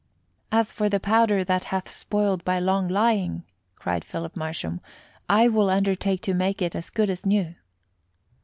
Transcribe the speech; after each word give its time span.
"As 0.51 0.73
for 0.73 0.89
the 0.89 0.99
powder 0.99 1.43
that 1.43 1.65
hath 1.65 1.87
spoiled 1.87 2.43
by 2.43 2.57
long 2.57 2.87
lying," 2.87 3.43
cried 3.75 4.03
Philip 4.03 4.35
Marsham, 4.35 4.81
"I 5.29 5.47
will 5.47 5.69
undertake 5.69 6.21
to 6.23 6.33
make 6.33 6.59
it 6.59 6.73
as 6.75 6.89
good 6.89 7.11
as 7.11 7.23
new." 7.23 7.53